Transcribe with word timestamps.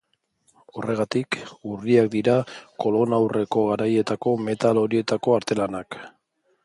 Horregatik, 0.77 1.35
urriak 1.73 2.09
dira 2.15 2.37
kolonaurreko 2.85 3.67
garaietako 3.73 4.35
metal 4.49 4.81
horietako 4.85 5.37
artelanak. 5.43 6.01